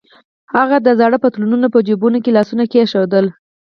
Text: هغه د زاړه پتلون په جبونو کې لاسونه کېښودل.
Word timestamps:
هغه 0.55 0.77
د 0.81 0.87
زاړه 0.99 1.17
پتلون 1.23 1.61
په 1.73 1.79
جبونو 1.87 2.17
کې 2.23 2.35
لاسونه 2.37 2.63
کېښودل. 2.71 3.25